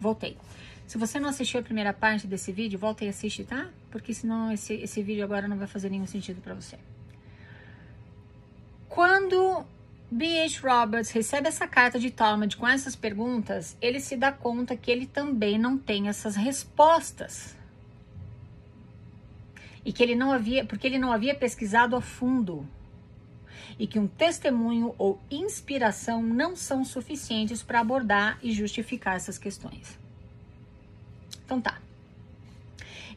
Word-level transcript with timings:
voltei. 0.00 0.36
Se 0.86 0.98
você 0.98 1.18
não 1.18 1.28
assistiu 1.28 1.60
a 1.60 1.62
primeira 1.62 1.92
parte 1.92 2.26
desse 2.26 2.52
vídeo, 2.52 2.78
volta 2.78 3.04
e 3.04 3.08
assiste, 3.08 3.42
tá? 3.42 3.68
Porque 3.90 4.14
senão 4.14 4.52
esse, 4.52 4.74
esse 4.74 5.02
vídeo 5.02 5.24
agora 5.24 5.48
não 5.48 5.58
vai 5.58 5.66
fazer 5.66 5.90
nenhum 5.90 6.06
sentido 6.06 6.40
para 6.40 6.54
você. 6.54 6.78
Quando 8.88 9.66
B.H. 10.10 10.60
Roberts 10.62 11.10
recebe 11.10 11.48
essa 11.48 11.66
carta 11.66 11.98
de 11.98 12.10
Talmud 12.10 12.56
com 12.56 12.66
essas 12.68 12.94
perguntas, 12.94 13.76
ele 13.80 13.98
se 13.98 14.16
dá 14.16 14.30
conta 14.30 14.76
que 14.76 14.90
ele 14.90 15.06
também 15.06 15.58
não 15.58 15.76
tem 15.76 16.08
essas 16.08 16.36
respostas. 16.36 17.56
E 19.84 19.92
que 19.92 20.02
ele 20.02 20.14
não 20.14 20.30
havia, 20.32 20.64
porque 20.64 20.86
ele 20.86 20.98
não 20.98 21.12
havia 21.12 21.34
pesquisado 21.34 21.96
a 21.96 22.00
fundo. 22.00 22.66
E 23.78 23.86
que 23.86 23.98
um 23.98 24.06
testemunho 24.06 24.94
ou 24.96 25.20
inspiração 25.30 26.22
não 26.22 26.56
são 26.56 26.84
suficientes 26.84 27.62
para 27.62 27.80
abordar 27.80 28.38
e 28.42 28.52
justificar 28.52 29.16
essas 29.16 29.38
questões. 29.38 29.98
Então 31.44 31.60
tá. 31.60 31.78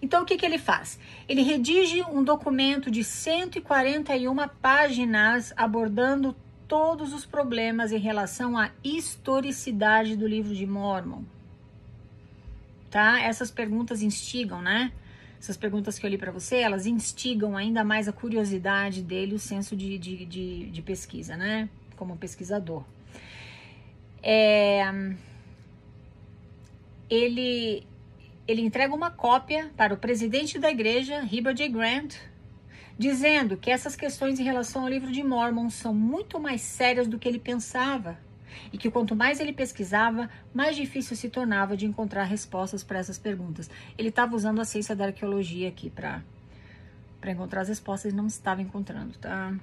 Então 0.01 0.23
o 0.23 0.25
que, 0.25 0.37
que 0.37 0.45
ele 0.45 0.57
faz? 0.57 0.99
Ele 1.27 1.41
redige 1.41 2.01
um 2.03 2.23
documento 2.23 2.89
de 2.89 3.03
141 3.03 4.35
páginas 4.61 5.53
abordando 5.57 6.35
todos 6.67 7.13
os 7.13 7.25
problemas 7.25 7.91
em 7.91 7.97
relação 7.97 8.57
à 8.57 8.69
historicidade 8.83 10.15
do 10.15 10.27
livro 10.27 10.55
de 10.55 10.65
Mormon. 10.65 11.23
Tá? 12.89 13.19
Essas 13.21 13.51
perguntas 13.51 14.01
instigam, 14.01 14.61
né? 14.61 14.91
Essas 15.39 15.55
perguntas 15.55 15.97
que 15.97 16.05
eu 16.05 16.09
li 16.09 16.17
para 16.17 16.31
você, 16.31 16.57
elas 16.57 16.85
instigam 16.85 17.55
ainda 17.55 17.83
mais 17.83 18.07
a 18.07 18.11
curiosidade 18.11 19.01
dele, 19.01 19.35
o 19.35 19.39
senso 19.39 19.75
de, 19.75 19.97
de, 19.97 20.25
de, 20.25 20.65
de 20.69 20.81
pesquisa, 20.81 21.37
né? 21.37 21.69
Como 21.95 22.17
pesquisador. 22.17 22.83
É, 24.21 24.83
ele, 27.09 27.87
ele 28.45 28.61
entrega 28.61 28.93
uma 28.93 29.09
cópia 29.09 29.71
para 29.77 29.93
o 29.93 29.97
presidente 29.97 30.59
da 30.59 30.69
igreja, 30.69 31.25
Heber 31.31 31.53
J. 31.53 31.69
Grant, 31.69 32.15
dizendo 32.97 33.55
que 33.55 33.71
essas 33.71 33.95
questões 33.95 34.41
em 34.41 34.43
relação 34.43 34.81
ao 34.81 34.89
livro 34.89 35.09
de 35.09 35.23
Mormon 35.23 35.69
são 35.69 35.93
muito 35.93 36.37
mais 36.37 36.59
sérias 36.59 37.07
do 37.07 37.17
que 37.17 37.29
ele 37.29 37.39
pensava 37.39 38.17
e 38.71 38.77
que 38.77 38.89
quanto 38.89 39.15
mais 39.15 39.39
ele 39.39 39.53
pesquisava, 39.53 40.29
mais 40.53 40.75
difícil 40.75 41.15
se 41.15 41.29
tornava 41.29 41.75
de 41.75 41.85
encontrar 41.85 42.23
respostas 42.23 42.83
para 42.83 42.99
essas 42.99 43.17
perguntas. 43.17 43.69
Ele 43.97 44.09
estava 44.09 44.35
usando 44.35 44.59
a 44.59 44.65
ciência 44.65 44.95
da 44.95 45.05
arqueologia 45.05 45.69
aqui 45.69 45.89
para 45.89 46.21
para 47.19 47.31
encontrar 47.31 47.61
as 47.61 47.67
respostas 47.67 48.13
e 48.13 48.15
não 48.15 48.27
estava 48.27 48.61
encontrando, 48.61 49.17
tá? 49.17 49.53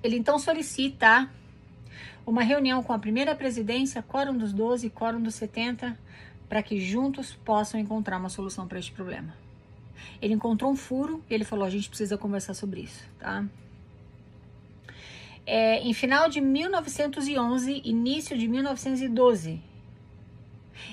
Ele 0.00 0.16
então 0.16 0.38
solicita 0.38 1.28
uma 2.24 2.42
reunião 2.42 2.82
com 2.82 2.92
a 2.92 2.98
primeira 2.98 3.34
presidência, 3.34 4.02
Quórum 4.02 4.36
dos 4.36 4.52
12 4.52 4.86
e 4.86 4.90
Quórum 4.90 5.20
dos 5.20 5.34
70, 5.34 5.98
para 6.48 6.62
que 6.62 6.78
juntos 6.78 7.34
possam 7.34 7.80
encontrar 7.80 8.18
uma 8.18 8.28
solução 8.28 8.68
para 8.68 8.78
este 8.78 8.92
problema. 8.92 9.34
Ele 10.20 10.34
encontrou 10.34 10.70
um 10.70 10.76
furo 10.76 11.22
e 11.28 11.34
ele 11.34 11.44
falou: 11.44 11.64
a 11.64 11.70
gente 11.70 11.88
precisa 11.88 12.16
conversar 12.16 12.54
sobre 12.54 12.82
isso, 12.82 13.04
tá? 13.18 13.44
É, 15.44 15.80
em 15.80 15.92
final 15.92 16.28
de 16.28 16.40
1911, 16.40 17.82
início 17.84 18.38
de 18.38 18.46
1912, 18.46 19.60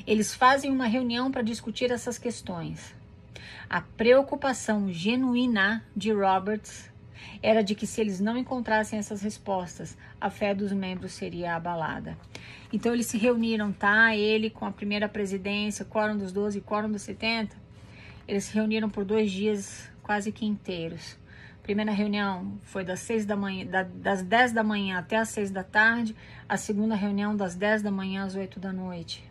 eles 0.07 0.33
fazem 0.33 0.71
uma 0.71 0.87
reunião 0.87 1.31
para 1.31 1.43
discutir 1.43 1.91
essas 1.91 2.17
questões. 2.17 2.95
A 3.69 3.81
preocupação 3.81 4.91
genuína 4.91 5.85
de 5.95 6.11
Roberts 6.11 6.89
era 7.43 7.61
de 7.61 7.75
que 7.75 7.85
se 7.85 8.01
eles 8.01 8.19
não 8.19 8.35
encontrassem 8.35 8.97
essas 8.97 9.21
respostas, 9.21 9.95
a 10.19 10.31
fé 10.31 10.55
dos 10.55 10.71
membros 10.71 11.11
seria 11.11 11.55
abalada. 11.55 12.17
Então 12.73 12.91
eles 12.91 13.05
se 13.05 13.19
reuniram, 13.19 13.71
tá? 13.71 14.15
Ele 14.15 14.49
com 14.49 14.65
a 14.65 14.71
primeira 14.71 15.07
presidência, 15.07 15.85
quórum 15.85 16.17
dos 16.17 16.31
12 16.31 16.59
quórum 16.61 16.91
dos 16.91 17.03
70, 17.03 17.55
eles 18.27 18.45
se 18.45 18.55
reuniram 18.55 18.89
por 18.89 19.05
dois 19.05 19.29
dias 19.29 19.87
quase 20.01 20.31
que 20.31 20.43
inteiros. 20.43 21.18
Primeira 21.69 21.91
reunião 21.91 22.57
foi 22.63 22.83
das, 22.83 22.99
seis 22.99 23.27
da 23.27 23.35
manhã, 23.35 23.63
da, 23.63 23.83
das 23.83 24.23
10 24.23 24.53
da 24.53 24.63
manhã 24.63 24.97
até 24.97 25.17
as 25.17 25.29
6 25.29 25.51
da 25.51 25.63
tarde. 25.63 26.15
A 26.47 26.57
segunda 26.57 26.95
reunião 26.95 27.35
das 27.35 27.53
10 27.53 27.83
da 27.83 27.91
manhã 27.91 28.25
às 28.25 28.33
8 28.33 28.59
da 28.59 28.73
noite. 28.73 29.23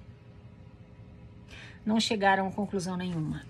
Não 1.84 1.98
chegaram 1.98 2.46
a 2.46 2.52
conclusão 2.52 2.96
nenhuma. 2.96 3.42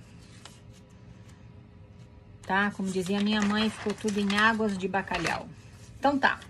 Tá? 2.47 2.71
Como 2.71 2.91
dizia 2.91 3.21
minha 3.21 3.43
mãe, 3.43 3.69
ficou 3.69 3.93
tudo 3.93 4.19
em 4.19 4.39
águas 4.39 4.79
de 4.79 4.89
bacalhau. 4.89 5.47
Então 5.99 6.19
tá. 6.19 6.41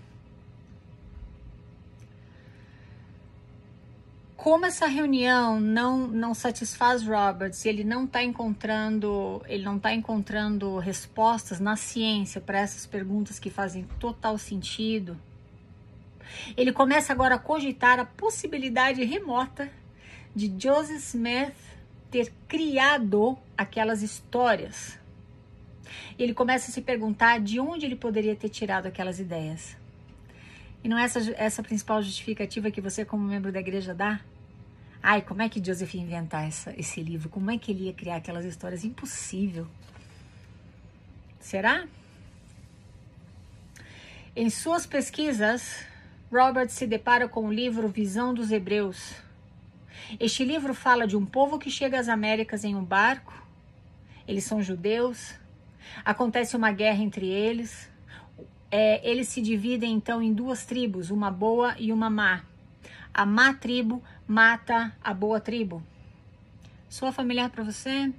Como 4.41 4.65
essa 4.65 4.87
reunião 4.87 5.59
não 5.59 6.07
não 6.07 6.33
satisfaz 6.33 7.05
Roberts, 7.05 7.65
ele 7.65 7.83
não 7.83 8.05
está 8.05 8.23
encontrando, 8.23 9.43
ele 9.49 9.65
não 9.65 9.75
está 9.75 9.93
encontrando 9.93 10.77
respostas 10.77 11.59
na 11.59 11.75
ciência 11.75 12.39
para 12.39 12.59
essas 12.59 12.85
perguntas 12.85 13.37
que 13.37 13.49
fazem 13.49 13.83
total 13.99 14.37
sentido. 14.37 15.19
Ele 16.55 16.71
começa 16.71 17.11
agora 17.11 17.35
a 17.35 17.39
cogitar 17.39 17.99
a 17.99 18.05
possibilidade 18.05 19.03
remota 19.03 19.69
de 20.33 20.47
Joseph 20.57 21.03
Smith 21.03 21.55
ter 22.09 22.31
criado 22.47 23.37
aquelas 23.57 24.01
histórias. 24.01 24.97
Ele 26.17 26.33
começa 26.33 26.71
a 26.71 26.73
se 26.73 26.81
perguntar 26.81 27.41
de 27.41 27.59
onde 27.59 27.85
ele 27.85 27.95
poderia 27.95 28.37
ter 28.37 28.47
tirado 28.47 28.85
aquelas 28.85 29.19
ideias. 29.19 29.75
E 30.83 30.87
não 30.87 30.97
é 30.97 31.03
essa, 31.03 31.19
essa 31.31 31.61
principal 31.61 32.01
justificativa 32.01 32.71
que 32.71 32.79
você, 32.79 33.03
como 33.03 33.23
membro 33.23 33.51
da 33.51 33.59
igreja, 33.59 33.93
dá? 33.93 34.21
Ai, 35.03 35.21
como 35.21 35.41
é 35.41 35.49
que 35.49 35.63
Joseph 35.63 35.93
ia 35.93 36.01
inventar 36.01 36.47
essa, 36.47 36.73
esse 36.77 37.01
livro? 37.01 37.29
Como 37.29 37.51
é 37.51 37.57
que 37.57 37.71
ele 37.71 37.85
ia 37.85 37.93
criar 37.93 38.17
aquelas 38.17 38.45
histórias? 38.45 38.83
Impossível. 38.83 39.67
Será? 41.39 41.87
Em 44.35 44.49
suas 44.49 44.85
pesquisas, 44.85 45.85
Robert 46.31 46.69
se 46.69 46.85
depara 46.85 47.27
com 47.27 47.47
o 47.47 47.53
livro 47.53 47.87
Visão 47.87 48.33
dos 48.33 48.51
Hebreus. 48.51 49.15
Este 50.19 50.45
livro 50.45 50.73
fala 50.73 51.05
de 51.05 51.17
um 51.17 51.25
povo 51.25 51.59
que 51.59 51.69
chega 51.69 51.99
às 51.99 52.07
Américas 52.07 52.63
em 52.63 52.75
um 52.75 52.83
barco. 52.83 53.33
Eles 54.27 54.43
são 54.43 54.61
judeus. 54.61 55.33
Acontece 56.05 56.55
uma 56.55 56.71
guerra 56.71 57.01
entre 57.01 57.27
eles 57.27 57.88
é, 58.71 59.09
eles 59.09 59.27
se 59.27 59.41
dividem 59.41 59.93
então 59.93 60.21
em 60.21 60.33
duas 60.33 60.65
tribos, 60.65 61.09
uma 61.09 61.31
boa 61.31 61.75
e 61.79 61.91
uma 61.91 62.09
má. 62.09 62.43
A 63.13 63.25
má 63.25 63.53
tribo 63.53 64.03
mata 64.27 64.95
a 65.03 65.13
boa 65.13 65.39
tribo. 65.39 65.83
Soa 66.87 67.11
familiar 67.11 67.49
para 67.49 67.63
você? 67.63 68.11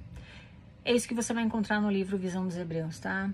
É 0.83 0.93
isso 0.93 1.07
que 1.07 1.13
você 1.13 1.33
vai 1.33 1.43
encontrar 1.43 1.79
no 1.79 1.89
livro 1.89 2.17
Visão 2.17 2.45
dos 2.45 2.57
Hebreus, 2.57 2.99
tá? 2.99 3.29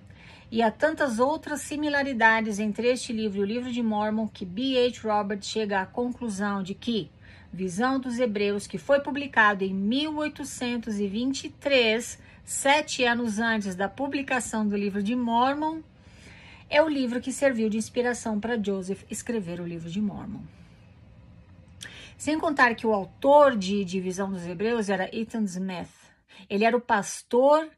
E 0.52 0.62
há 0.62 0.70
tantas 0.72 1.20
outras 1.20 1.62
similaridades 1.62 2.60
entre 2.60 2.88
este 2.88 3.12
livro 3.12 3.40
e 3.40 3.42
o 3.42 3.46
livro 3.46 3.72
de 3.72 3.82
Mormon 3.82 4.28
que 4.28 4.46
B.H. 4.46 5.02
Roberts 5.04 5.50
chega 5.50 5.82
à 5.82 5.86
conclusão 5.86 6.64
de 6.64 6.74
que 6.74 7.10
Visão 7.52 8.00
dos 8.00 8.20
Hebreus, 8.20 8.68
que 8.68 8.78
foi 8.78 9.00
publicado 9.00 9.64
em 9.64 9.74
1823, 9.74 12.20
sete 12.46 13.04
anos 13.04 13.40
antes 13.40 13.74
da 13.76 13.90
publicação 13.90 14.68
do 14.68 14.76
livro 14.76 15.02
de 15.02 15.16
Mormon, 15.16 15.82
é 16.70 16.82
o 16.82 16.88
livro 16.88 17.22
que 17.22 17.32
serviu 17.32 17.70
de 17.70 17.78
inspiração 17.78 18.40
para 18.40 18.62
Joseph 18.62 19.04
escrever 19.10 19.60
o 19.60 19.66
livro 19.66 19.90
de 19.90 20.02
Mormon. 20.02 20.42
Sem 22.18 22.40
contar 22.40 22.76
que 22.76 22.88
o 22.88 22.94
autor 22.94 23.56
de 23.56 23.86
Divisão 23.86 24.32
dos 24.32 24.46
Hebreus 24.46 24.90
era 24.90 25.10
Ethan 25.16 25.44
Smith. 25.44 25.90
Ele 26.50 26.66
era 26.66 26.76
o 26.76 26.82
pastor 26.82 27.70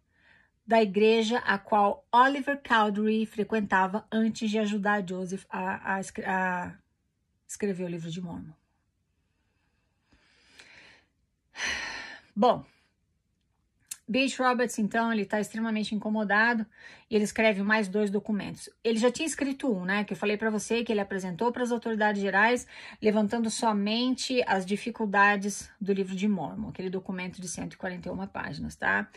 da 0.66 0.82
igreja 0.82 1.40
a 1.40 1.58
qual 1.58 2.06
Oliver 2.12 2.62
Cowdery 2.62 3.26
frequentava 3.26 4.06
antes 4.12 4.50
de 4.50 4.60
ajudar 4.60 5.08
Joseph 5.08 5.46
a, 5.50 5.98
a, 5.98 6.02
a 6.26 6.74
escrever 7.48 7.84
o 7.86 7.90
livro 7.90 8.10
de 8.10 8.22
Mormon. 8.22 8.54
Bom, 12.36 12.64
Beach 14.10 14.42
Roberts, 14.42 14.80
então, 14.80 15.14
ele 15.14 15.22
está 15.22 15.40
extremamente 15.40 15.94
incomodado 15.94 16.66
e 17.12 17.16
ele 17.16 17.24
escreve 17.24 17.62
mais 17.62 17.88
dois 17.88 18.10
documentos. 18.10 18.68
Ele 18.84 18.98
já 18.98 19.12
tinha 19.12 19.28
escrito 19.28 19.72
um, 19.72 19.86
né? 19.86 20.04
Que 20.04 20.14
eu 20.14 20.18
falei 20.18 20.36
para 20.36 20.50
você 20.50 20.84
que 20.84 20.92
ele 20.92 21.00
apresentou 21.00 21.52
para 21.52 21.62
as 21.62 21.72
autoridades 21.72 22.20
gerais, 22.20 22.66
levantando 23.00 23.52
somente 23.52 24.44
as 24.48 24.66
dificuldades 24.66 25.70
do 25.80 25.94
livro 25.94 26.16
de 26.16 26.28
Mormon, 26.28 26.70
aquele 26.70 26.90
documento 26.90 27.40
de 27.40 27.48
141 27.48 28.26
páginas, 28.26 28.76
tá? 28.76 29.08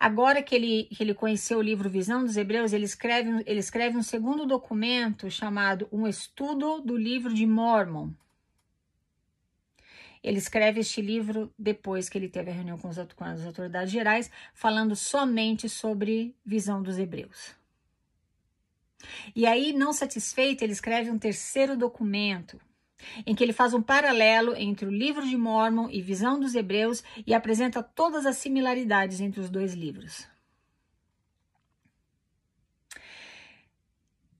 Agora 0.00 0.42
que 0.42 0.56
ele, 0.56 0.88
que 0.90 1.00
ele 1.00 1.14
conheceu 1.14 1.58
o 1.58 1.62
livro 1.62 1.88
Visão 1.88 2.24
dos 2.24 2.36
Hebreus, 2.36 2.72
ele 2.72 2.86
escreve, 2.86 3.44
ele 3.46 3.60
escreve 3.60 3.96
um 3.96 4.02
segundo 4.02 4.44
documento 4.46 5.30
chamado 5.30 5.88
Um 5.92 6.08
Estudo 6.08 6.80
do 6.80 6.96
Livro 6.96 7.32
de 7.32 7.46
Mormon, 7.46 8.10
ele 10.22 10.38
escreve 10.38 10.80
este 10.80 11.00
livro 11.00 11.52
depois 11.58 12.08
que 12.08 12.18
ele 12.18 12.28
teve 12.28 12.50
a 12.50 12.54
reunião 12.54 12.78
com, 12.78 12.88
os, 12.88 12.98
com 13.16 13.24
as 13.24 13.44
autoridades 13.44 13.90
gerais, 13.90 14.30
falando 14.52 14.94
somente 14.94 15.68
sobre 15.68 16.34
visão 16.44 16.82
dos 16.82 16.98
hebreus. 16.98 17.54
E 19.34 19.46
aí, 19.46 19.72
não 19.72 19.92
satisfeito, 19.92 20.62
ele 20.62 20.72
escreve 20.72 21.10
um 21.10 21.18
terceiro 21.18 21.74
documento, 21.74 22.60
em 23.26 23.34
que 23.34 23.42
ele 23.42 23.54
faz 23.54 23.72
um 23.72 23.80
paralelo 23.80 24.54
entre 24.54 24.86
o 24.86 24.90
livro 24.90 25.26
de 25.26 25.36
Mormon 25.36 25.88
e 25.90 26.02
Visão 26.02 26.38
dos 26.38 26.54
Hebreus 26.54 27.02
e 27.26 27.32
apresenta 27.32 27.82
todas 27.82 28.26
as 28.26 28.36
similaridades 28.36 29.20
entre 29.20 29.40
os 29.40 29.48
dois 29.48 29.72
livros. 29.72 30.28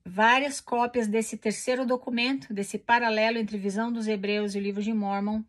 Várias 0.05 0.61
cópias 0.61 1.07
desse 1.07 1.37
terceiro 1.37 1.85
documento, 1.85 2.53
desse 2.53 2.77
paralelo 2.77 3.39
entre 3.39 3.57
Visão 3.57 3.91
dos 3.91 4.07
Hebreus 4.07 4.53
e 4.53 4.59
o 4.59 4.61
livro 4.61 4.83
de 4.83 4.93
Mormon, 4.93 5.43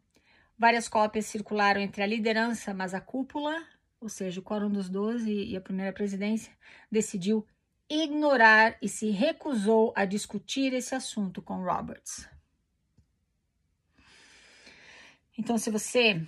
várias 0.58 0.88
cópias 0.88 1.26
circularam 1.26 1.80
entre 1.80 2.02
a 2.02 2.06
liderança, 2.06 2.72
mas 2.72 2.94
a 2.94 3.00
cúpula, 3.00 3.66
ou 4.00 4.08
seja, 4.08 4.40
o 4.40 4.42
Quórum 4.42 4.70
dos 4.70 4.88
Doze 4.88 5.32
e 5.32 5.56
a 5.56 5.60
primeira 5.60 5.92
presidência, 5.92 6.52
decidiu 6.90 7.46
ignorar 7.88 8.76
e 8.80 8.88
se 8.88 9.10
recusou 9.10 9.92
a 9.96 10.04
discutir 10.04 10.72
esse 10.72 10.94
assunto 10.94 11.42
com 11.42 11.62
Roberts. 11.62 12.28
Então, 15.36 15.58
se 15.58 15.70
você 15.70 16.26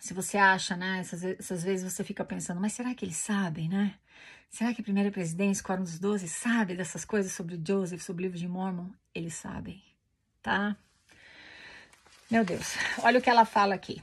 se 0.00 0.14
você 0.14 0.38
acha, 0.38 0.76
né, 0.76 0.98
essas, 0.98 1.22
essas 1.22 1.62
vezes 1.62 1.92
você 1.92 2.02
fica 2.02 2.24
pensando, 2.24 2.60
mas 2.60 2.72
será 2.72 2.94
que 2.94 3.04
eles 3.04 3.18
sabem, 3.18 3.68
né? 3.68 3.98
Será 4.48 4.74
que 4.74 4.80
a 4.80 4.84
primeira 4.84 5.10
presidência, 5.10 5.62
Quórum 5.62 5.82
dos 5.82 5.98
Doze, 5.98 6.26
sabe 6.26 6.74
dessas 6.74 7.04
coisas 7.04 7.32
sobre 7.32 7.60
Joseph, 7.64 8.00
sobre 8.00 8.22
o 8.22 8.24
livro 8.24 8.38
de 8.38 8.48
Mormon? 8.48 8.90
Eles 9.14 9.34
sabem, 9.34 9.82
tá? 10.42 10.76
Meu 12.30 12.44
Deus, 12.44 12.76
olha 13.02 13.18
o 13.18 13.22
que 13.22 13.28
ela 13.28 13.44
fala 13.44 13.74
aqui. 13.74 14.00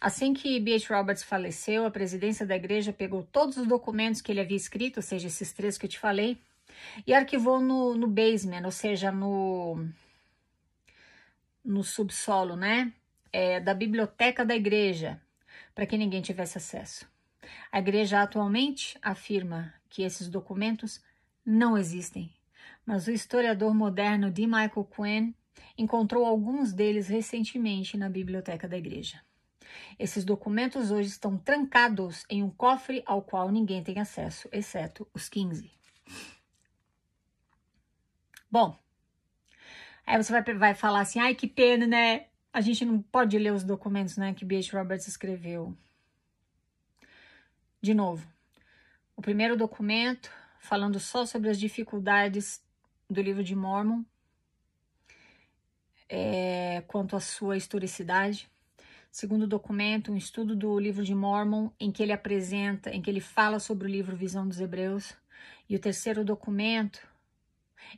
Assim 0.00 0.32
que 0.32 0.58
B.H. 0.58 0.96
Roberts 0.96 1.22
faleceu, 1.22 1.84
a 1.84 1.90
presidência 1.90 2.46
da 2.46 2.56
igreja 2.56 2.94
pegou 2.94 3.24
todos 3.24 3.58
os 3.58 3.66
documentos 3.66 4.22
que 4.22 4.32
ele 4.32 4.40
havia 4.40 4.56
escrito, 4.56 4.98
ou 4.98 5.02
seja, 5.02 5.26
esses 5.26 5.52
três 5.52 5.76
que 5.76 5.84
eu 5.84 5.90
te 5.90 5.98
falei, 5.98 6.40
e 7.06 7.12
arquivou 7.12 7.60
no, 7.60 7.94
no 7.94 8.06
basement, 8.06 8.62
ou 8.64 8.70
seja, 8.70 9.12
no, 9.12 9.86
no 11.62 11.84
subsolo, 11.84 12.56
né? 12.56 12.90
É, 13.30 13.60
da 13.60 13.74
biblioteca 13.74 14.46
da 14.46 14.56
igreja, 14.56 15.20
para 15.74 15.84
que 15.84 15.98
ninguém 15.98 16.22
tivesse 16.22 16.56
acesso. 16.56 17.06
A 17.70 17.80
igreja 17.80 18.22
atualmente 18.22 18.96
afirma 19.02 19.74
que 19.90 20.02
esses 20.02 20.28
documentos 20.28 21.02
não 21.44 21.76
existem, 21.76 22.32
mas 22.86 23.06
o 23.06 23.10
historiador 23.10 23.74
moderno 23.74 24.30
D. 24.30 24.46
Michael 24.46 24.88
Quinn 24.96 25.32
encontrou 25.76 26.24
alguns 26.24 26.72
deles 26.72 27.08
recentemente 27.08 27.96
na 27.96 28.08
biblioteca 28.08 28.68
da 28.68 28.76
igreja. 28.76 29.20
Esses 29.98 30.24
documentos 30.24 30.90
hoje 30.90 31.08
estão 31.08 31.36
trancados 31.36 32.24
em 32.28 32.42
um 32.42 32.50
cofre 32.50 33.02
ao 33.06 33.22
qual 33.22 33.50
ninguém 33.50 33.82
tem 33.82 33.98
acesso, 33.98 34.48
exceto 34.52 35.06
os 35.12 35.28
15. 35.28 35.70
Bom, 38.50 38.78
aí 40.06 40.22
você 40.22 40.32
vai, 40.32 40.54
vai 40.54 40.74
falar 40.74 41.00
assim, 41.00 41.18
ai 41.20 41.34
que 41.34 41.46
pena, 41.46 41.86
né? 41.86 42.26
A 42.52 42.60
gente 42.60 42.84
não 42.84 43.02
pode 43.02 43.38
ler 43.38 43.52
os 43.52 43.62
documentos 43.62 44.16
né, 44.16 44.32
que 44.32 44.44
B.H. 44.44 44.76
Roberts 44.76 45.06
escreveu. 45.06 45.76
De 47.80 47.92
novo, 47.94 48.26
o 49.14 49.22
primeiro 49.22 49.56
documento 49.56 50.30
falando 50.58 50.98
só 50.98 51.24
sobre 51.24 51.50
as 51.50 51.58
dificuldades 51.58 52.62
do 53.08 53.22
livro 53.22 53.44
de 53.44 53.54
Mormon, 53.54 54.04
é, 56.08 56.82
quanto 56.86 57.16
à 57.16 57.20
sua 57.20 57.56
historicidade. 57.56 58.48
Segundo 59.10 59.46
documento, 59.46 60.12
um 60.12 60.16
estudo 60.16 60.54
do 60.54 60.78
livro 60.78 61.04
de 61.04 61.14
Mormon 61.14 61.70
em 61.78 61.90
que 61.90 62.02
ele 62.02 62.12
apresenta, 62.12 62.90
em 62.90 63.00
que 63.00 63.10
ele 63.10 63.20
fala 63.20 63.58
sobre 63.58 63.86
o 63.86 63.90
livro 63.90 64.16
Visão 64.16 64.46
dos 64.46 64.60
Hebreus. 64.60 65.14
E 65.68 65.76
o 65.76 65.78
terceiro 65.78 66.24
documento 66.24 67.06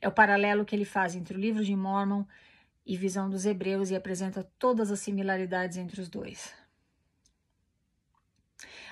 é 0.00 0.08
o 0.08 0.12
paralelo 0.12 0.64
que 0.64 0.74
ele 0.74 0.84
faz 0.84 1.14
entre 1.14 1.36
o 1.36 1.40
livro 1.40 1.64
de 1.64 1.74
Mormon 1.74 2.24
e 2.86 2.96
Visão 2.96 3.28
dos 3.28 3.46
Hebreus 3.46 3.90
e 3.90 3.96
apresenta 3.96 4.48
todas 4.58 4.90
as 4.90 5.00
similaridades 5.00 5.76
entre 5.76 6.00
os 6.00 6.08
dois. 6.08 6.52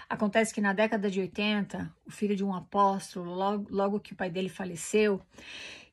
Acontece 0.08 0.54
que 0.54 0.60
na 0.60 0.72
década 0.72 1.10
de 1.10 1.20
80, 1.20 1.94
o 2.06 2.10
filho 2.10 2.34
de 2.34 2.42
um 2.42 2.54
apóstolo, 2.54 3.34
logo, 3.34 3.66
logo 3.70 4.00
que 4.00 4.14
o 4.14 4.16
pai 4.16 4.30
dele 4.30 4.48
faleceu, 4.48 5.20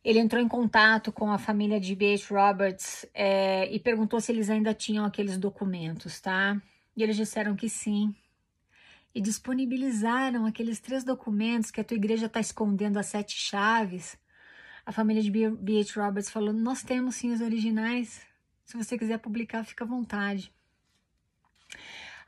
ele 0.06 0.20
entrou 0.20 0.40
em 0.40 0.48
contato 0.48 1.12
com 1.12 1.32
a 1.32 1.40
família 1.40 1.80
de 1.80 1.96
B.H. 1.96 2.28
Roberts 2.30 3.08
é, 3.12 3.68
e 3.74 3.80
perguntou 3.80 4.22
se 4.22 4.32
eles 4.32 4.52
ainda 4.52 4.72
tinham 4.72 5.04
aqueles 5.04 5.36
documentos, 5.36 6.22
tá? 6.22 6.62
E 6.96 7.02
eles 7.02 7.16
disseram 7.16 7.56
que 7.56 7.68
sim. 7.68 8.14
E 9.16 9.20
disponibilizaram 9.20 10.46
aqueles 10.46 10.80
três 10.80 11.04
documentos 11.04 11.72
que 11.72 11.82
a 11.82 11.84
tua 11.84 11.98
igreja 11.98 12.28
está 12.28 12.40
escondendo 12.40 13.00
as 13.00 13.08
sete 13.08 13.36
chaves. 13.36 14.16
A 14.86 14.92
família 14.92 15.24
de 15.24 15.32
B.H. 15.32 16.00
Roberts 16.00 16.30
falou: 16.30 16.54
Nós 16.54 16.84
temos 16.84 17.16
sim 17.16 17.32
os 17.32 17.42
originais. 17.42 18.22
Se 18.64 18.78
você 18.78 19.00
quiser 19.00 19.18
publicar, 19.18 19.64
fica 19.64 19.86
à 19.86 19.88
vontade. 19.88 20.54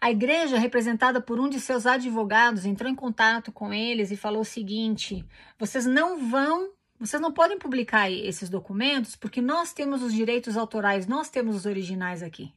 A 0.01 0.09
igreja, 0.09 0.57
representada 0.57 1.21
por 1.21 1.39
um 1.39 1.47
de 1.47 1.59
seus 1.59 1.85
advogados, 1.85 2.65
entrou 2.65 2.89
em 2.89 2.95
contato 2.95 3.51
com 3.51 3.71
eles 3.71 4.09
e 4.09 4.17
falou 4.17 4.41
o 4.41 4.45
seguinte: 4.45 5.23
vocês 5.59 5.85
não 5.85 6.27
vão 6.27 6.75
vocês 6.99 7.21
não 7.21 7.31
podem 7.31 7.59
publicar 7.59 8.11
esses 8.11 8.49
documentos 8.49 9.15
porque 9.15 9.41
nós 9.41 9.71
temos 9.71 10.01
os 10.01 10.13
direitos 10.13 10.57
autorais, 10.57 11.05
nós 11.05 11.29
temos 11.29 11.55
os 11.55 11.65
originais 11.65 12.23
aqui. 12.23 12.53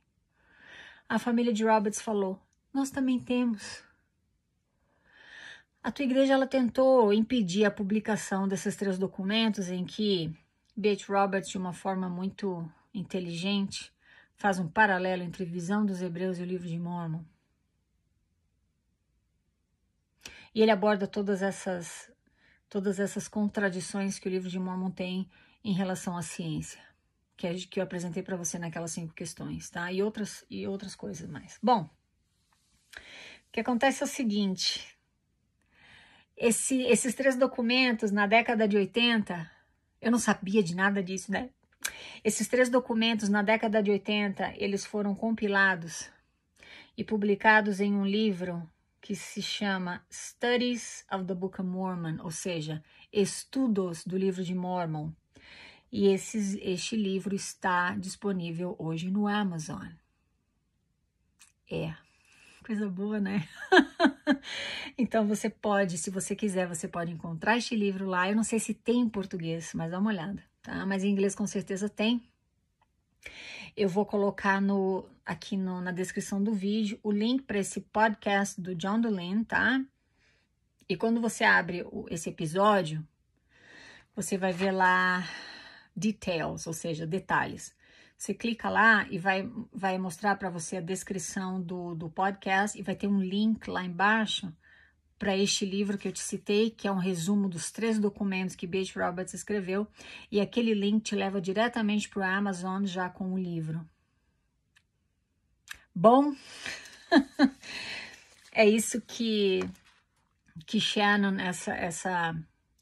A 1.09 1.19
família 1.19 1.53
de 1.53 1.65
Roberts 1.65 2.01
falou: 2.01 2.41
Nós 2.73 2.91
também 2.91 3.19
temos. 3.19 3.83
A 5.83 5.91
tua 5.91 6.05
igreja 6.05 6.35
ela 6.35 6.47
tentou 6.47 7.13
impedir 7.13 7.65
a 7.65 7.71
publicação 7.71 8.47
desses 8.47 8.77
três 8.77 8.99
documentos 8.99 9.69
em 9.69 9.85
que 9.85 10.33
B.H. 10.77 11.07
Roberts, 11.09 11.51
de 11.51 11.59
uma 11.59 11.73
forma 11.73 12.09
muito 12.09 12.71
inteligente, 12.95 13.93
faz 14.37 14.59
um 14.59 14.69
paralelo 14.69 15.23
entre 15.23 15.45
Visão 15.45 15.85
dos 15.85 16.01
Hebreus 16.01 16.39
e 16.39 16.43
o 16.43 16.47
Livro 16.47 16.69
de 16.69 16.79
Mormon. 16.79 17.25
E 20.55 20.63
ele 20.63 20.71
aborda 20.71 21.07
todas 21.07 21.43
essas 21.43 22.11
todas 22.71 23.01
essas 23.01 23.27
contradições 23.27 24.19
que 24.19 24.29
o 24.29 24.31
livro 24.31 24.49
de 24.49 24.59
Mormon 24.59 24.93
tem 24.93 25.29
em 25.63 25.75
relação 25.75 26.17
à 26.17 26.23
ciência, 26.23 26.81
que, 27.37 27.47
é, 27.47 27.55
que 27.55 27.81
eu 27.81 27.85
apresentei 27.85 28.23
para 28.23 28.37
você 28.37 28.59
naquelas 28.59 28.93
cinco 28.93 29.13
questões, 29.13 29.69
tá? 29.69 29.93
E 29.93 30.03
outras, 30.03 30.47
e 30.49 30.67
outras 30.67 30.95
coisas 30.95 31.29
mais. 31.29 31.59
Bom, 31.61 31.83
o 31.83 33.53
que 33.53 33.61
acontece 33.61 34.03
é 34.03 34.07
o 34.07 34.09
seguinte: 34.09 34.97
esse, 36.37 36.81
esses 36.83 37.13
três 37.15 37.37
documentos, 37.37 38.13
na 38.13 38.27
década 38.27 38.69
de 38.69 38.77
80, 38.77 39.51
eu 40.01 40.11
não 40.11 40.19
sabia 40.19 40.63
de 40.63 40.75
nada 40.75 41.03
disso, 41.03 41.33
né? 41.33 41.51
Esses 42.23 42.47
três 42.47 42.69
documentos, 42.69 43.29
na 43.29 43.43
década 43.43 43.83
de 43.83 43.91
80, 43.91 44.55
eles 44.57 44.87
foram 44.87 45.15
compilados 45.15 46.09
e 46.97 47.03
publicados 47.03 47.81
em 47.81 47.93
um 47.95 48.07
livro 48.07 48.63
que 49.01 49.15
se 49.15 49.41
chama 49.41 50.05
Studies 50.13 51.05
of 51.11 51.25
the 51.25 51.35
Book 51.35 51.61
of 51.61 51.69
Mormon, 51.69 52.19
ou 52.23 52.31
seja, 52.31 52.83
Estudos 53.13 54.05
do 54.05 54.17
Livro 54.17 54.45
de 54.45 54.55
Mormon. 54.55 55.13
E 55.91 56.07
esses, 56.09 56.57
este 56.61 56.97
livro 56.97 57.35
está 57.35 57.97
disponível 57.97 58.77
hoje 58.79 59.11
no 59.11 59.27
Amazon. 59.27 59.89
É, 61.69 61.95
coisa 62.65 62.89
boa, 62.89 63.19
né? 63.19 63.49
então 64.97 65.27
você 65.27 65.51
pode, 65.51 65.99
se 65.99 66.11
você 66.11 66.37
quiser, 66.37 66.69
você 66.69 66.87
pode 66.87 67.11
encontrar 67.11 67.57
este 67.57 67.75
livro 67.75 68.07
lá. 68.07 68.29
Eu 68.29 68.37
não 68.37 68.45
sei 68.45 68.61
se 68.61 68.75
tem 68.75 69.01
em 69.01 69.09
português, 69.09 69.73
mas 69.75 69.91
dá 69.91 69.99
uma 69.99 70.11
olhada, 70.11 70.43
tá? 70.63 70.87
Mas 70.87 71.03
em 71.03 71.11
inglês 71.11 71.35
com 71.35 71.47
certeza 71.47 71.89
tem. 71.89 72.23
Eu 73.77 73.89
vou 73.89 74.05
colocar 74.05 74.61
no, 74.61 75.09
aqui 75.25 75.57
no, 75.57 75.81
na 75.81 75.93
descrição 75.93 76.43
do 76.43 76.53
vídeo 76.53 76.99
o 77.03 77.11
link 77.11 77.43
para 77.43 77.59
esse 77.59 77.81
podcast 77.81 78.61
do 78.61 78.75
John 78.75 79.01
Dolin, 79.01 79.45
tá? 79.45 79.85
E 80.89 80.97
quando 80.97 81.21
você 81.21 81.45
abre 81.45 81.83
o, 81.83 82.07
esse 82.11 82.29
episódio, 82.29 83.07
você 84.15 84.37
vai 84.37 84.53
ver 84.53 84.73
lá 84.73 85.25
details, 85.95 86.67
ou 86.67 86.73
seja, 86.73 87.07
detalhes. 87.07 87.75
Você 88.17 88.35
clica 88.35 88.69
lá 88.69 89.07
e 89.09 89.19
vai, 89.19 89.51
vai 89.73 89.97
mostrar 89.99 90.37
para 90.37 90.51
você 90.51 90.77
a 90.77 90.81
descrição 90.83 91.61
do, 91.61 91.95
do 91.95 92.11
podcast 92.11 92.79
e 92.79 92.83
vai 92.83 92.95
ter 92.95 93.07
um 93.07 93.21
link 93.21 93.67
lá 93.69 93.85
embaixo 93.85 94.53
para 95.21 95.37
este 95.37 95.67
livro 95.67 95.99
que 95.99 96.09
eu 96.09 96.13
te 96.13 96.19
citei, 96.19 96.71
que 96.71 96.89
é 96.89 96.91
um 96.91 96.97
resumo 96.97 97.47
dos 97.47 97.71
três 97.71 97.99
documentos 97.99 98.57
que 98.57 98.67
Beth 98.67 98.93
Roberts 98.97 99.35
escreveu, 99.35 99.87
e 100.33 100.41
aquele 100.41 100.73
link 100.73 101.03
te 101.03 101.15
leva 101.15 101.43
diretamente 101.43 102.09
para 102.09 102.21
o 102.21 102.25
Amazon 102.25 102.87
já 102.87 103.11
com 103.11 103.35
o 103.35 103.39
livro. 103.39 103.87
Bom, 105.95 106.35
é 108.51 108.67
isso 108.67 108.99
que 109.03 109.61
que 110.67 110.81
Shannon, 110.81 111.39
essa 111.39 111.75
essa 111.75 112.35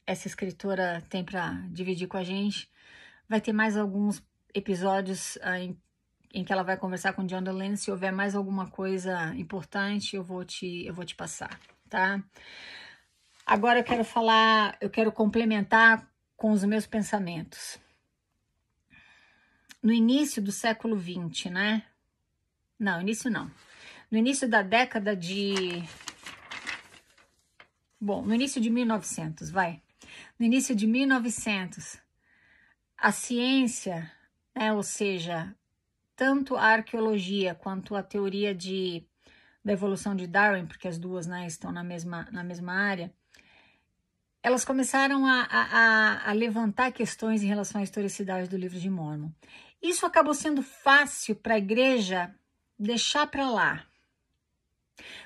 essa 0.07 0.29
escritora 0.29 1.05
tem 1.11 1.25
para 1.25 1.55
dividir 1.73 2.07
com 2.07 2.19
a 2.19 2.23
gente. 2.23 2.71
Vai 3.29 3.41
ter 3.41 3.53
mais 3.53 3.77
alguns 3.77 4.23
episódios 4.55 5.37
uh, 5.37 5.57
em, 5.57 5.77
em, 6.33 6.45
que 6.45 6.53
ela 6.53 6.63
vai 6.63 6.77
conversar 6.77 7.15
com 7.15 7.27
John 7.27 7.43
Delaney. 7.43 7.77
Se 7.77 7.91
houver 7.91 8.13
mais 8.13 8.37
alguma 8.37 8.71
coisa 8.71 9.35
importante, 9.35 10.15
eu 10.15 10.23
vou 10.23 10.45
te 10.45 10.87
eu 10.87 10.95
vou 10.95 11.05
te 11.05 11.17
passar 11.17 11.59
tá? 11.89 12.23
Agora 13.47 13.81
eu 13.81 13.85
quero 13.85 14.05
falar, 14.05 14.77
eu 14.81 14.91
quero 14.91 15.11
complementar 15.11 16.07
com 16.37 16.53
os 16.53 16.65
meus 16.65 16.87
pensamentos. 16.87 17.79
no 19.83 19.93
início 19.93 20.43
do 20.43 20.53
século 20.53 20.99
XX, 20.99 21.51
né? 21.51 21.85
Não, 22.79 23.01
início 23.01 23.31
não. 23.31 23.51
No 24.11 24.19
início 24.19 24.49
da 24.49 24.63
década 24.63 25.17
de. 25.17 25.83
Bom, 28.01 28.23
no 28.23 28.35
início 28.35 28.61
de 28.61 28.71
1900, 28.71 29.51
vai. 29.51 29.83
No 30.39 30.47
início 30.47 30.75
de 30.75 30.87
1900, 30.87 31.99
a 32.97 33.13
ciência, 33.13 34.11
né, 34.55 34.73
ou 34.73 34.83
seja, 34.83 35.55
tanto 36.15 36.57
a 36.57 36.65
arqueologia 36.65 37.55
quanto 37.55 37.95
a 37.95 38.03
teoria 38.03 38.55
de, 38.55 39.05
da 39.69 39.75
evolução 39.75 40.17
de 40.17 40.27
Darwin, 40.27 40.67
porque 40.67 40.89
as 40.89 40.99
duas 40.99 41.27
né, 41.27 41.47
estão 41.47 41.71
na 41.71 41.85
mesma, 41.85 42.27
na 42.33 42.43
mesma 42.43 42.73
área, 42.73 43.13
elas 44.43 44.65
começaram 44.65 45.27
a, 45.27 45.47
a, 45.51 46.31
a 46.31 46.33
levantar 46.33 46.91
questões 46.91 47.43
em 47.43 47.47
relação 47.47 47.81
à 47.81 47.85
historicidade 47.85 48.49
do 48.49 48.57
livro 48.57 48.81
de 48.81 48.89
Mormon. 48.89 49.31
Isso 49.83 50.07
acabou 50.07 50.33
sendo 50.33 50.63
fácil 50.63 51.37
para 51.37 51.55
a 51.55 51.59
igreja 51.59 52.35
deixar 52.79 53.27
para 53.27 53.51
lá. 53.51 53.85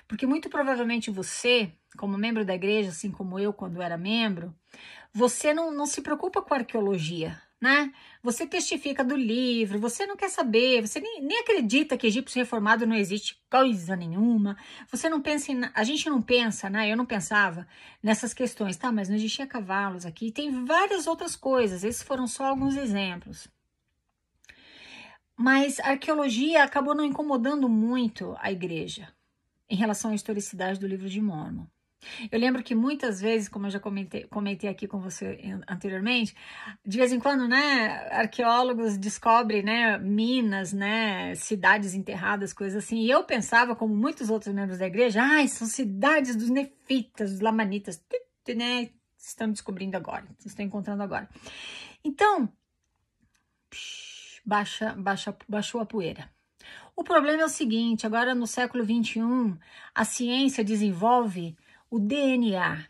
Porque 0.09 0.27
muito 0.27 0.51
provavelmente 0.51 1.11
você, 1.11 1.73
como 1.97 2.19
membro 2.19 2.45
da 2.45 2.55
igreja, 2.55 2.91
assim 2.91 3.13
como 3.13 3.39
eu 3.39 3.53
quando 3.53 3.81
era 3.81 3.97
membro, 3.97 4.53
você 5.13 5.55
não, 5.55 5.71
não 5.71 5.87
se 5.87 6.03
preocupa 6.03 6.43
com 6.43 6.53
arqueologia, 6.53 7.41
né? 7.63 7.93
Você 8.25 8.45
testifica 8.45 9.05
do 9.05 9.15
livro, 9.15 9.79
você 9.79 10.05
não 10.05 10.17
quer 10.17 10.29
saber, 10.29 10.85
você 10.85 10.99
nem, 10.99 11.23
nem 11.23 11.39
acredita 11.39 11.97
que 11.97 12.09
egípcio 12.09 12.41
reformado 12.41 12.85
não 12.85 12.97
existe 12.97 13.41
coisa 13.49 13.95
nenhuma. 13.95 14.57
Você 14.91 15.09
não 15.09 15.23
pensa 15.23 15.53
em. 15.53 15.61
A 15.73 15.85
gente 15.85 16.11
não 16.11 16.21
pensa, 16.21 16.69
né? 16.69 16.91
Eu 16.91 16.97
não 16.97 17.07
pensava 17.07 17.65
nessas 18.03 18.35
questões, 18.35 18.77
tá? 18.77 18.91
Mas 18.91 19.09
não 19.09 19.15
existia 19.15 19.47
cavalos 19.47 20.05
aqui. 20.05 20.33
Tem 20.33 20.65
várias 20.65 21.07
outras 21.07 21.37
coisas. 21.37 21.85
Esses 21.85 22.03
foram 22.03 22.27
só 22.27 22.47
alguns 22.47 22.77
exemplos. 22.77 23.47
Mas 25.37 25.79
a 25.79 25.91
arqueologia 25.91 26.65
acabou 26.65 26.97
não 26.97 27.05
incomodando 27.05 27.69
muito 27.69 28.37
a 28.41 28.51
igreja 28.51 29.09
em 29.71 29.77
relação 29.77 30.11
à 30.11 30.15
historicidade 30.17 30.81
do 30.81 30.87
livro 30.87 31.09
de 31.09 31.21
Mormon. 31.21 31.67
Eu 32.31 32.39
lembro 32.39 32.63
que 32.63 32.75
muitas 32.75 33.21
vezes, 33.21 33.49
como 33.49 33.67
eu 33.67 33.71
já 33.71 33.81
comentei, 33.81 34.25
comentei 34.25 34.69
aqui 34.69 34.87
com 34.87 34.99
você 34.99 35.39
anteriormente, 35.69 36.35
de 36.85 36.99
vez 36.99 37.13
em 37.13 37.21
quando, 37.21 37.47
né, 37.47 38.09
arqueólogos 38.11 38.97
descobrem, 38.97 39.63
né, 39.63 39.99
minas, 39.99 40.73
né, 40.73 41.35
cidades 41.35 41.95
enterradas, 41.95 42.53
coisas 42.53 42.85
assim. 42.85 43.01
E 43.01 43.11
eu 43.11 43.25
pensava, 43.25 43.77
como 43.77 43.95
muitos 43.95 44.31
outros 44.31 44.55
membros 44.55 44.79
da 44.79 44.87
igreja, 44.87 45.23
ai, 45.23 45.45
ah, 45.45 45.49
são 45.49 45.67
cidades 45.67 46.37
dos 46.37 46.51
nefitas, 46.51 47.31
dos 47.33 47.41
lamanitas, 47.41 48.03
né, 48.49 48.91
estão 49.17 49.51
descobrindo 49.51 49.97
agora, 49.97 50.27
estão 50.45 50.65
encontrando 50.65 51.03
agora. 51.03 51.29
Então, 52.05 52.53
baixa, 54.45 54.95
baixa, 54.95 55.37
baixou 55.49 55.81
a 55.81 55.87
poeira. 55.87 56.29
O 56.95 57.03
problema 57.03 57.43
é 57.43 57.45
o 57.45 57.49
seguinte: 57.49 58.07
agora 58.07 58.35
no 58.35 58.47
século 58.47 58.85
21, 58.85 59.57
a 59.95 60.05
ciência 60.05 60.63
desenvolve 60.63 61.57
o 61.93 62.01
DNA, 62.01 62.87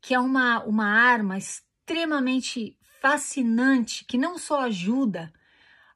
que 0.00 0.14
é 0.14 0.18
uma, 0.18 0.64
uma 0.64 0.86
arma 0.86 1.36
extremamente 1.36 2.74
fascinante 3.02 4.02
que 4.06 4.16
não 4.16 4.38
só 4.38 4.60
ajuda 4.60 5.30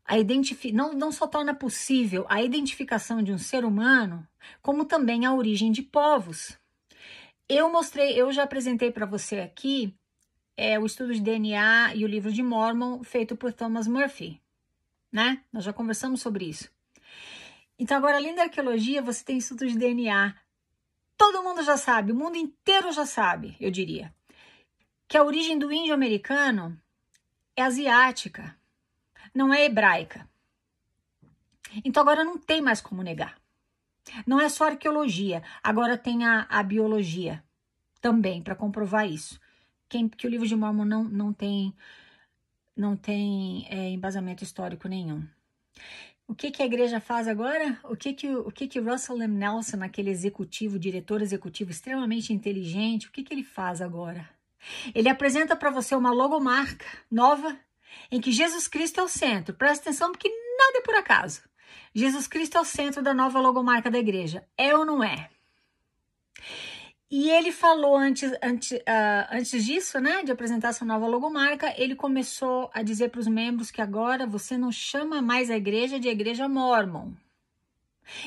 a 0.05 0.19
identificar, 0.19 0.77
não, 0.77 0.93
não 0.93 1.11
só 1.11 1.27
torna 1.27 1.55
possível 1.55 2.27
a 2.29 2.43
identificação 2.43 3.23
de 3.23 3.33
um 3.33 3.39
ser 3.39 3.65
humano, 3.65 4.29
como 4.61 4.85
também 4.85 5.25
a 5.25 5.33
origem 5.33 5.73
de 5.73 5.81
povos. 5.81 6.59
Eu 7.49 7.73
mostrei, 7.73 8.13
eu 8.21 8.31
já 8.31 8.43
apresentei 8.43 8.91
para 8.91 9.07
você 9.07 9.41
aqui 9.41 9.97
é, 10.55 10.79
o 10.79 10.85
estudo 10.85 11.15
de 11.15 11.21
DNA 11.23 11.95
e 11.95 12.05
o 12.05 12.09
livro 12.09 12.31
de 12.31 12.43
Mormon 12.43 13.03
feito 13.03 13.35
por 13.37 13.55
Thomas 13.55 13.89
Murphy, 13.89 14.39
né? 15.11 15.43
Nós 15.51 15.65
já 15.65 15.73
conversamos 15.73 16.21
sobre 16.21 16.45
isso. 16.45 16.71
Então, 17.79 17.97
agora, 17.97 18.19
além 18.19 18.35
da 18.35 18.43
arqueologia, 18.43 19.01
você 19.01 19.25
tem 19.25 19.39
estudo 19.39 19.67
de 19.67 19.79
DNA, 19.79 20.35
todo 21.21 21.43
mundo 21.43 21.63
já 21.63 21.77
sabe, 21.77 22.13
o 22.13 22.17
mundo 22.17 22.39
inteiro 22.39 22.91
já 22.93 23.05
sabe, 23.05 23.55
eu 23.61 23.71
diria, 23.71 24.11
que 25.07 25.19
a 25.19 25.23
origem 25.23 25.59
do 25.59 25.71
índio 25.71 25.93
americano 25.93 26.81
é 27.55 27.61
asiática, 27.63 28.57
não 29.35 29.53
é 29.53 29.67
hebraica. 29.67 30.27
Então 31.85 32.01
agora 32.01 32.25
não 32.25 32.39
tem 32.39 32.63
mais 32.63 32.81
como 32.81 33.03
negar. 33.03 33.39
Não 34.27 34.41
é 34.41 34.49
só 34.49 34.65
arqueologia, 34.65 35.43
agora 35.63 35.99
tem 35.99 36.25
a, 36.25 36.47
a 36.49 36.63
biologia 36.63 37.45
também 38.01 38.43
para 38.43 38.57
comprovar 38.57 39.07
isso. 39.07 39.39
Quem, 39.91 40.09
que 40.09 40.27
o 40.27 40.31
livro 40.31 40.47
de 40.47 40.57
Mormon 40.57 40.87
não, 40.87 41.05
não 41.05 41.33
tem, 41.35 41.77
não 42.75 42.97
tem 42.97 43.67
é, 43.69 43.91
embasamento 43.91 44.43
histórico 44.43 44.89
nenhum. 44.89 45.29
O 46.31 46.35
que, 46.37 46.53
que 46.53 46.63
a 46.63 46.67
igreja 46.67 47.01
faz 47.01 47.27
agora? 47.27 47.77
O 47.83 47.97
que 47.97 48.13
que 48.13 48.29
o 48.29 48.53
que 48.53 48.69
que 48.69 48.79
Russell 48.79 49.21
M. 49.21 49.35
Nelson, 49.35 49.83
aquele 49.83 50.11
executivo, 50.11 50.79
diretor 50.79 51.21
executivo 51.21 51.73
extremamente 51.73 52.33
inteligente, 52.33 53.09
o 53.09 53.11
que 53.11 53.25
que 53.25 53.35
ele 53.35 53.43
faz 53.43 53.83
agora? 53.83 54.31
Ele 54.95 55.09
apresenta 55.09 55.57
para 55.57 55.71
você 55.71 55.93
uma 55.97 56.13
logomarca 56.13 56.87
nova 57.11 57.59
em 58.13 58.21
que 58.21 58.31
Jesus 58.31 58.69
Cristo 58.69 59.01
é 59.01 59.03
o 59.03 59.09
centro. 59.09 59.57
Presta 59.57 59.89
atenção 59.91 60.13
porque 60.13 60.29
nada 60.29 60.79
é 60.79 60.83
por 60.83 60.95
acaso. 60.95 61.43
Jesus 61.93 62.29
Cristo 62.29 62.59
é 62.59 62.61
o 62.61 62.65
centro 62.65 63.03
da 63.03 63.13
nova 63.13 63.41
logomarca 63.41 63.91
da 63.91 63.99
igreja. 63.99 64.47
É 64.57 64.73
ou 64.73 64.85
não 64.85 65.03
é? 65.03 65.29
E 67.11 67.29
ele 67.29 67.51
falou 67.51 67.97
antes, 67.97 68.31
antes, 68.41 68.71
uh, 68.71 69.27
antes 69.33 69.65
disso, 69.65 69.99
né, 69.99 70.23
de 70.23 70.31
apresentar 70.31 70.69
essa 70.69 70.85
nova 70.85 71.09
logomarca, 71.09 71.75
ele 71.77 71.97
começou 71.97 72.71
a 72.73 72.83
dizer 72.83 73.09
para 73.11 73.21
os 73.21 73.27
membros 73.27 73.71
que 73.71 73.83
agora 73.83 74.27
você 74.27 74.57
não 74.57 74.71
chama 74.71 75.21
mais 75.21 75.51
a 75.51 75.57
igreja 75.57 75.99
de 75.99 76.09
igreja 76.09 76.49
mormon. 76.49 77.13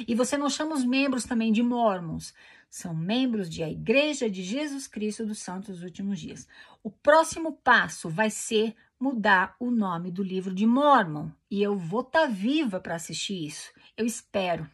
E 0.08 0.14
você 0.14 0.38
não 0.38 0.50
chama 0.50 0.76
os 0.76 0.84
membros 0.84 1.24
também 1.24 1.52
de 1.52 1.64
mormons. 1.64 2.34
São 2.70 2.94
membros 2.94 3.50
de 3.50 3.62
a 3.62 3.70
Igreja 3.70 4.28
de 4.28 4.42
Jesus 4.42 4.88
Cristo 4.88 5.26
dos 5.26 5.38
Santos 5.38 5.76
dos 5.76 5.84
Últimos 5.84 6.20
Dias. 6.20 6.48
O 6.82 6.90
próximo 6.90 7.54
passo 7.64 8.10
vai 8.10 8.32
ser 8.32 8.76
mudar 9.00 9.56
o 9.60 9.70
nome 9.70 10.10
do 10.10 10.24
livro 10.24 10.56
de 10.56 10.66
Mormon. 10.66 11.30
E 11.52 11.62
eu 11.62 11.78
vou 11.78 12.02
estar 12.02 12.22
tá 12.22 12.28
viva 12.28 12.80
para 12.80 12.96
assistir 12.96 13.46
isso. 13.46 13.72
Eu 13.96 14.06
espero. 14.08 14.68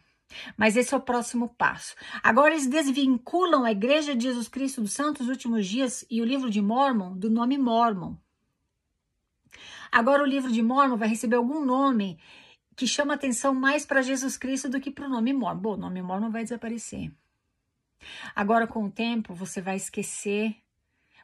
Mas 0.56 0.76
esse 0.76 0.94
é 0.94 0.96
o 0.96 1.00
próximo 1.00 1.48
passo. 1.48 1.94
Agora 2.22 2.52
eles 2.52 2.66
desvinculam 2.66 3.64
a 3.64 3.72
Igreja 3.72 4.14
de 4.14 4.24
Jesus 4.24 4.48
Cristo 4.48 4.80
dos 4.80 4.92
Santos 4.92 5.28
Últimos 5.28 5.66
Dias 5.66 6.04
e 6.10 6.20
o 6.20 6.24
livro 6.24 6.50
de 6.50 6.60
Mormon 6.60 7.16
do 7.16 7.30
nome 7.30 7.58
Mormon. 7.58 8.16
Agora 9.90 10.22
o 10.22 10.26
livro 10.26 10.52
de 10.52 10.62
Mormon 10.62 10.96
vai 10.96 11.08
receber 11.08 11.36
algum 11.36 11.64
nome 11.64 12.18
que 12.76 12.86
chama 12.86 13.14
atenção 13.14 13.52
mais 13.54 13.84
para 13.84 14.02
Jesus 14.02 14.36
Cristo 14.36 14.68
do 14.68 14.80
que 14.80 14.90
para 14.90 15.06
o 15.06 15.10
nome 15.10 15.32
Mormon. 15.32 15.60
Bom, 15.60 15.74
o 15.74 15.76
nome 15.76 16.00
Mormon 16.00 16.30
vai 16.30 16.44
desaparecer. 16.44 17.12
Agora, 18.34 18.66
com 18.66 18.84
o 18.84 18.90
tempo, 18.90 19.34
você 19.34 19.60
vai 19.60 19.76
esquecer, 19.76 20.56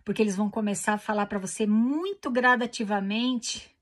porque 0.05 0.21
eles 0.21 0.37
vão 0.37 0.51
começar 0.51 0.95
a 0.95 0.99
falar 0.99 1.27
para 1.27 1.39
você 1.39 1.67
muito 1.67 2.31
gradativamente 2.31 3.76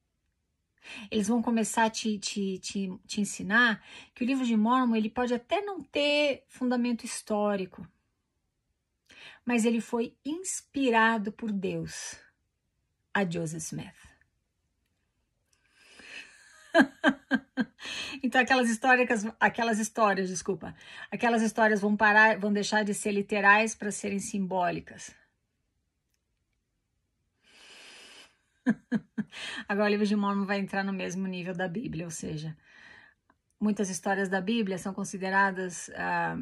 eles 1.11 1.29
vão 1.29 1.43
começar 1.43 1.85
a 1.85 1.91
te, 1.91 2.19
te, 2.19 2.59
te, 2.59 2.93
te 3.07 3.21
ensinar 3.21 3.83
que 4.15 4.25
o 4.25 4.27
livro 4.27 4.45
de 4.45 4.57
Mormon 4.57 4.97
ele 4.97 5.11
pode 5.11 5.35
até 5.35 5.61
não 5.61 5.83
ter 5.83 6.45
fundamento 6.49 7.05
histórico, 7.05 7.87
mas 9.45 9.65
ele 9.65 9.81
foi 9.81 10.17
inspirado 10.25 11.33
por 11.33 11.53
Deus 11.53 12.17
a 13.13 13.25
Joseph 13.29 13.63
Smith. 13.63 14.15
então 18.23 18.41
aquelas 18.41 18.69
histórias, 18.69 19.27
aquelas 19.39 19.79
histórias, 19.79 20.29
desculpa, 20.29 20.75
aquelas 21.11 21.43
histórias 21.43 21.81
vão 21.81 21.97
parar, 21.97 22.39
vão 22.39 22.53
deixar 22.53 22.85
de 22.85 22.95
ser 22.95 23.13
literais 23.13 23.75
para 23.75 23.91
serem 23.91 24.19
simbólicas. 24.19 25.15
Agora 29.69 29.89
o 29.89 29.91
livro 29.91 30.07
de 30.07 30.17
Mormon 30.17 30.47
vai 30.47 30.59
entrar 30.59 30.85
no 30.85 30.93
mesmo 30.93 31.27
nível 31.27 31.55
da 31.55 31.69
Bíblia, 31.69 32.05
ou 32.05 32.11
seja, 32.11 32.57
muitas 33.61 33.91
histórias 33.91 34.29
da 34.29 34.41
Bíblia 34.41 34.79
são 34.79 34.93
consideradas 34.93 35.91
ah, 35.97 36.39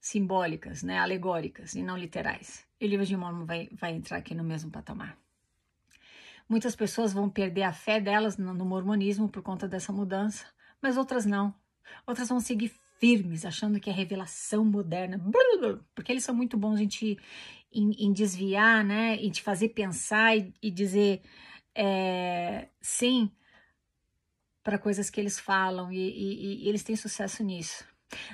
simbólicas, 0.00 0.82
né, 0.82 0.98
alegóricas 0.98 1.74
e 1.74 1.82
não 1.82 1.96
literais. 1.96 2.66
E 2.80 2.86
o 2.86 2.88
livro 2.88 3.06
de 3.06 3.16
Mormon 3.16 3.44
vai, 3.44 3.68
vai 3.72 3.92
entrar 3.92 4.18
aqui 4.18 4.34
no 4.34 4.44
mesmo 4.44 4.70
patamar. 4.70 5.16
Muitas 6.48 6.74
pessoas 6.74 7.12
vão 7.12 7.30
perder 7.30 7.62
a 7.62 7.72
fé 7.72 8.00
delas 8.00 8.36
no, 8.36 8.52
no 8.52 8.64
mormonismo 8.64 9.28
por 9.28 9.42
conta 9.42 9.68
dessa 9.68 9.92
mudança, 9.92 10.44
mas 10.80 10.96
outras 10.96 11.24
não. 11.24 11.54
Outras 12.06 12.28
vão 12.28 12.40
seguir 12.40 12.72
firmes, 13.02 13.44
achando 13.44 13.80
que 13.80 13.90
é 13.90 13.92
revelação 13.92 14.64
moderna, 14.64 15.20
porque 15.92 16.12
eles 16.12 16.22
são 16.22 16.32
muito 16.32 16.56
bons 16.56 16.78
em 16.78 16.86
te 16.86 17.18
em, 17.72 17.90
em 17.98 18.12
desviar, 18.12 18.84
né, 18.84 19.16
em 19.16 19.28
te 19.28 19.42
fazer 19.42 19.70
pensar 19.70 20.36
e, 20.36 20.54
e 20.62 20.70
dizer 20.70 21.20
é, 21.74 22.68
sim 22.80 23.28
para 24.62 24.78
coisas 24.78 25.10
que 25.10 25.20
eles 25.20 25.40
falam. 25.40 25.90
E, 25.90 25.98
e, 25.98 26.64
e, 26.64 26.68
eles 26.68 26.84
têm 26.84 26.94
sucesso 26.94 27.42
nisso. 27.42 27.84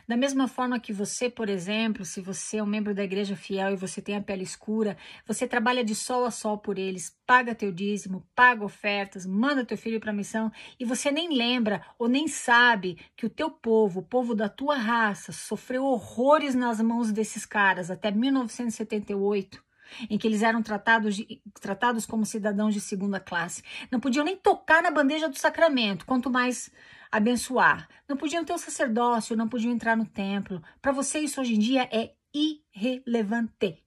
Da 0.07 0.17
mesma 0.17 0.49
forma 0.49 0.81
que 0.81 0.93
você, 0.93 1.31
por 1.31 1.49
exemplo, 1.49 2.05
se 2.05 2.21
você 2.21 2.59
é 2.59 2.63
um 2.63 2.67
membro 2.67 2.95
da 2.95 3.05
igreja 3.05 3.37
fiel 3.37 3.73
e 3.73 3.77
você 3.77 4.01
tem 4.01 4.17
a 4.17 4.21
pele 4.21 4.43
escura, 4.43 4.97
você 5.27 5.47
trabalha 5.47 5.85
de 5.85 5.95
sol 5.95 6.25
a 6.25 6.31
sol 6.31 6.59
por 6.59 6.79
eles, 6.79 7.17
paga 7.27 7.55
teu 7.55 7.73
dízimo, 7.73 8.27
paga 8.35 8.65
ofertas, 8.65 9.27
manda 9.27 9.65
teu 9.65 9.77
filho 9.77 10.01
para 10.01 10.11
a 10.11 10.15
missão 10.15 10.51
e 10.79 10.85
você 10.85 11.11
nem 11.11 11.35
lembra 11.35 11.83
ou 11.99 12.09
nem 12.09 12.27
sabe 12.27 12.99
que 13.17 13.27
o 13.27 13.31
teu 13.31 13.51
povo, 13.51 14.01
o 14.01 14.05
povo 14.05 14.35
da 14.35 14.49
tua 14.49 14.77
raça, 14.77 15.33
sofreu 15.33 15.85
horrores 15.85 16.55
nas 16.55 16.81
mãos 16.81 17.13
desses 17.13 17.45
caras 17.45 17.91
até 17.91 18.11
1978 18.11 19.69
em 20.09 20.19
que 20.19 20.27
eles 20.27 20.43
eram 20.43 20.63
tratados, 20.63 21.17
de, 21.17 21.41
tratados 21.61 22.05
como 22.07 22.27
cidadãos 22.27 22.75
de 22.75 22.81
segunda 22.81 23.19
classe. 23.19 23.63
Não 23.91 24.01
podiam 24.01 24.25
nem 24.25 24.37
tocar 24.37 24.83
na 24.83 24.91
bandeja 24.91 25.29
do 25.29 25.39
sacramento, 25.39 26.05
quanto 26.05 26.31
mais 26.31 26.71
abençoar. 27.11 27.89
Não 28.09 28.17
podiam 28.17 28.45
ter 28.45 28.53
o 28.53 28.59
sacerdócio, 28.59 29.37
não 29.37 29.49
podiam 29.49 29.73
entrar 29.73 29.97
no 29.97 30.07
templo. 30.07 30.63
Para 30.81 30.93
você, 30.93 31.21
isso 31.21 31.41
hoje 31.41 31.55
em 31.55 31.59
dia 31.59 31.89
é 31.93 32.15
irrelevante. 32.33 33.83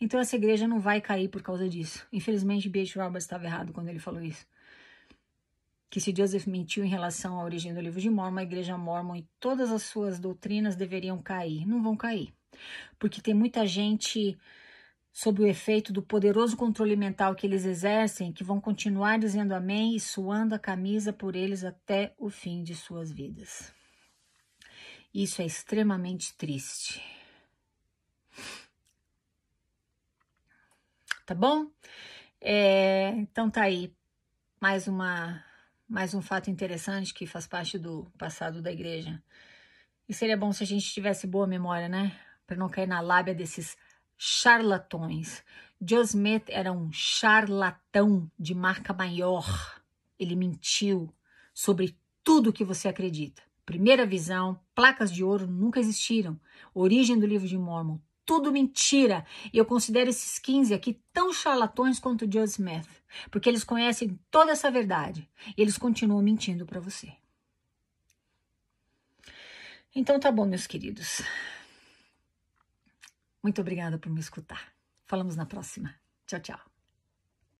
Então, 0.00 0.20
essa 0.20 0.36
igreja 0.36 0.68
não 0.68 0.80
vai 0.80 1.00
cair 1.00 1.28
por 1.28 1.42
causa 1.42 1.68
disso. 1.68 2.06
Infelizmente, 2.12 2.68
B.H. 2.68 3.02
Roberts 3.02 3.24
estava 3.24 3.44
errado 3.44 3.72
quando 3.72 3.88
ele 3.88 3.98
falou 3.98 4.22
isso. 4.22 4.46
Que 5.90 6.00
se 6.00 6.14
Joseph 6.16 6.46
mentiu 6.46 6.84
em 6.84 6.88
relação 6.88 7.38
à 7.38 7.44
origem 7.44 7.72
do 7.72 7.80
livro 7.80 8.00
de 8.00 8.10
Mormon, 8.10 8.40
a 8.40 8.42
igreja 8.42 8.76
Mormon 8.76 9.16
e 9.16 9.28
todas 9.38 9.70
as 9.70 9.82
suas 9.82 10.18
doutrinas 10.18 10.76
deveriam 10.76 11.20
cair. 11.20 11.66
Não 11.66 11.82
vão 11.82 11.96
cair. 11.96 12.32
Porque 12.98 13.20
tem 13.20 13.34
muita 13.34 13.66
gente 13.66 14.36
sob 15.14 15.42
o 15.42 15.46
efeito 15.46 15.92
do 15.92 16.02
poderoso 16.02 16.56
controle 16.56 16.96
mental 16.96 17.36
que 17.36 17.46
eles 17.46 17.64
exercem, 17.64 18.32
que 18.32 18.42
vão 18.42 18.60
continuar 18.60 19.16
dizendo 19.16 19.52
amém 19.52 19.94
e 19.94 20.00
suando 20.00 20.56
a 20.56 20.58
camisa 20.58 21.12
por 21.12 21.36
eles 21.36 21.62
até 21.62 22.12
o 22.18 22.28
fim 22.28 22.64
de 22.64 22.74
suas 22.74 23.12
vidas. 23.12 23.72
Isso 25.14 25.40
é 25.40 25.46
extremamente 25.46 26.34
triste. 26.36 27.00
Tá 31.24 31.32
bom? 31.32 31.70
É, 32.40 33.10
então 33.10 33.48
tá 33.48 33.62
aí 33.62 33.94
mais 34.60 34.88
uma 34.88 35.42
mais 35.88 36.12
um 36.12 36.20
fato 36.20 36.50
interessante 36.50 37.14
que 37.14 37.24
faz 37.24 37.46
parte 37.46 37.78
do 37.78 38.10
passado 38.18 38.60
da 38.60 38.72
igreja. 38.72 39.22
E 40.08 40.12
seria 40.12 40.36
bom 40.36 40.52
se 40.52 40.64
a 40.64 40.66
gente 40.66 40.92
tivesse 40.92 41.24
boa 41.24 41.46
memória, 41.46 41.88
né? 41.88 42.18
Para 42.46 42.56
não 42.56 42.68
cair 42.68 42.88
na 42.88 43.00
lábia 43.00 43.34
desses 43.34 43.76
charlatões. 44.16 45.44
Joe 45.80 46.02
Smith 46.02 46.44
era 46.48 46.72
um 46.72 46.90
charlatão 46.92 48.30
de 48.38 48.54
marca 48.54 48.92
maior. 48.92 49.82
Ele 50.18 50.34
mentiu 50.34 51.12
sobre 51.52 51.96
tudo 52.22 52.52
que 52.52 52.64
você 52.64 52.88
acredita. 52.88 53.42
Primeira 53.66 54.06
visão, 54.06 54.60
placas 54.74 55.10
de 55.12 55.24
ouro 55.24 55.46
nunca 55.46 55.80
existiram. 55.80 56.38
Origem 56.74 57.18
do 57.18 57.26
livro 57.26 57.48
de 57.48 57.56
Mormon, 57.56 57.98
tudo 58.26 58.52
mentira. 58.52 59.24
E 59.52 59.58
eu 59.58 59.64
considero 59.64 60.10
esses 60.10 60.38
15 60.38 60.74
aqui 60.74 61.00
tão 61.12 61.32
charlatões 61.32 61.98
quanto 61.98 62.30
Joe 62.30 62.44
Smith, 62.44 62.88
porque 63.30 63.48
eles 63.48 63.64
conhecem 63.64 64.18
toda 64.30 64.52
essa 64.52 64.70
verdade 64.70 65.28
e 65.56 65.62
eles 65.62 65.78
continuam 65.78 66.22
mentindo 66.22 66.66
para 66.66 66.80
você. 66.80 67.12
Então 69.94 70.18
tá 70.18 70.32
bom, 70.32 70.44
meus 70.44 70.66
queridos. 70.66 71.22
Muito 73.44 73.60
obrigada 73.60 73.98
por 73.98 74.10
me 74.10 74.20
escutar. 74.20 74.74
Falamos 75.06 75.36
na 75.36 75.44
próxima. 75.46 75.94
Tchau, 76.26 76.40
tchau. 76.40 76.73